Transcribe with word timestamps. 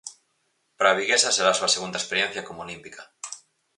Para 0.77 0.91
a 0.91 0.97
viguesa 0.99 1.35
será 1.35 1.49
a 1.51 1.57
súa 1.59 1.73
segunda 1.75 2.01
experiencia 2.01 2.45
como 2.47 2.63
olímpica. 2.65 3.01